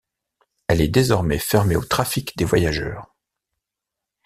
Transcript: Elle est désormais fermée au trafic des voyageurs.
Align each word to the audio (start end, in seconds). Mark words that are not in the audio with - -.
Elle 0.67 0.81
est 0.81 0.87
désormais 0.87 1.37
fermée 1.37 1.75
au 1.75 1.83
trafic 1.85 2.35
des 2.35 2.43
voyageurs. 2.43 3.13